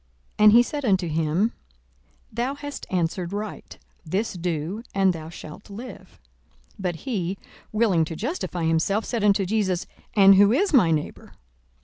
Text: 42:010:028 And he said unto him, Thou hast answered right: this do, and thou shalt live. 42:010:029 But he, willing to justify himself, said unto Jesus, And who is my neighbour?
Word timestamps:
42:010:028 0.39 0.43
And 0.45 0.51
he 0.53 0.63
said 0.63 0.83
unto 0.85 1.07
him, 1.07 1.53
Thou 2.31 2.55
hast 2.55 2.87
answered 2.89 3.31
right: 3.31 3.77
this 4.03 4.33
do, 4.33 4.81
and 4.95 5.13
thou 5.13 5.29
shalt 5.29 5.69
live. 5.69 6.19
42:010:029 6.71 6.73
But 6.79 6.95
he, 6.95 7.37
willing 7.71 8.05
to 8.05 8.15
justify 8.15 8.63
himself, 8.65 9.05
said 9.05 9.23
unto 9.23 9.45
Jesus, 9.45 9.85
And 10.15 10.33
who 10.33 10.51
is 10.51 10.73
my 10.73 10.89
neighbour? 10.89 11.33